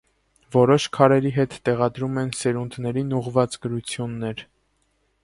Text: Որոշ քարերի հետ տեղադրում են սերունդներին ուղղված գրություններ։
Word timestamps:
Որոշ 0.53 0.85
քարերի 0.97 1.33
հետ 1.35 1.53
տեղադրում 1.69 2.17
են 2.23 2.33
սերունդներին 2.39 3.15
ուղղված 3.21 3.59
գրություններ։ 3.67 4.43